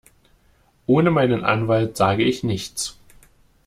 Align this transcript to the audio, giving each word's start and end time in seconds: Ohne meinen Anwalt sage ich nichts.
Ohne 0.87 1.11
meinen 1.11 1.43
Anwalt 1.45 1.95
sage 1.95 2.23
ich 2.23 2.43
nichts. 2.43 2.97